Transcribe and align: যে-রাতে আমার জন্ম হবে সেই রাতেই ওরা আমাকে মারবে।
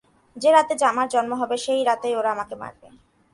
যে-রাতে 0.37 0.73
আমার 0.85 1.07
জন্ম 1.09 1.31
হবে 1.33 1.55
সেই 1.57 1.81
রাতেই 1.83 2.15
ওরা 2.15 2.29
আমাকে 2.31 2.55
মারবে। 2.55 2.87